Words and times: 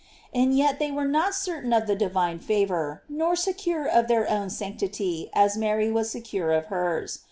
And 0.33 0.57
yet 0.57 0.79
they 0.79 0.89
were 0.89 1.05
not 1.05 1.35
certain 1.35 1.71
of 1.73 1.85
the 1.85 1.95
divine 1.95 2.39
favor, 2.39 3.03
nor 3.07 3.35
secure 3.35 3.85
of 3.85 4.07
their 4.07 4.27
own 4.27 4.49
sanctity, 4.49 5.29
as 5.31 5.57
Mary 5.57 5.91
was 5.91 6.09
secure 6.09 6.51
of 6.53 6.65
hers. 6.73 7.19